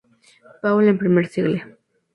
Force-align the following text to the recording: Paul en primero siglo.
Paul 0.63 0.87
en 0.89 0.97
primero 0.97 1.27
siglo. 1.29 1.61